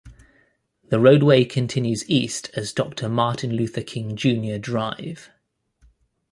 [0.89, 5.29] The roadway continues east as Doctor Martin Luther King Junior Drive.